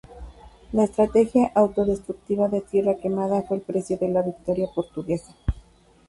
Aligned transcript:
La 0.71 0.85
estrategia 0.85 1.51
autodestructiva 1.53 2.47
de 2.49 2.61
tierra 2.61 2.95
quemada 2.95 3.43
fue 3.43 3.57
el 3.57 3.61
precio 3.61 3.97
de 3.99 4.07
la 4.09 4.23
victoria 4.23 4.65
portuguesa. 4.73 5.31